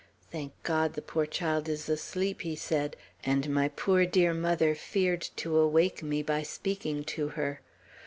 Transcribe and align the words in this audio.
"Thank 0.31 0.53
God, 0.63 0.95
the 0.95 1.01
poor 1.03 1.27
child 1.27 1.69
is 1.69 1.87
asleep!" 1.87 2.41
he 2.41 2.55
said; 2.55 2.95
"and 3.23 3.47
my 3.53 3.67
poor 3.69 4.03
dear 4.07 4.33
mother 4.33 4.73
feared 4.73 5.21
to 5.35 5.55
awake 5.59 6.01
me 6.01 6.23
by 6.23 6.41
speaking 6.41 7.03
to 7.03 7.27
her! 7.37 7.61